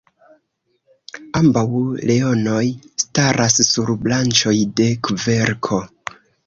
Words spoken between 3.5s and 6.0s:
sur branĉoj de kverko.